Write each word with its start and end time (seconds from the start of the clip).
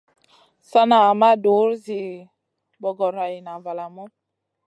Sana 0.69 0.97
ma 1.19 1.29
dur 1.43 1.67
zi 1.83 2.01
bogorayna 2.81 3.53
valamu. 3.65 4.03